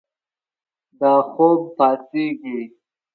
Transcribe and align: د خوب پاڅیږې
د 0.99 1.01
خوب 1.31 1.59
پاڅیږې 1.77 2.59